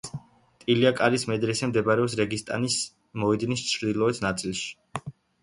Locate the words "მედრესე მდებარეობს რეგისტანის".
1.31-2.79